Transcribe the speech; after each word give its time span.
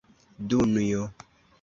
Dunjo! 0.49 1.05